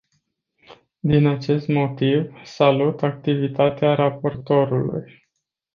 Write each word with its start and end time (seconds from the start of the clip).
Din 0.99 1.27
acest 1.27 1.67
motiv, 1.67 2.33
salut 2.43 3.01
activitatea 3.03 3.93
raportorului. 3.95 5.23